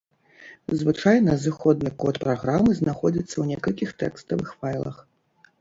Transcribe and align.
Звычайна 0.79 1.35
зыходны 1.43 1.89
код 2.03 2.15
праграмы 2.25 2.71
знаходзіцца 2.81 3.31
ў 3.37 3.45
некалькіх 3.53 3.89
тэкставых 4.01 4.49
файлах. 4.59 4.97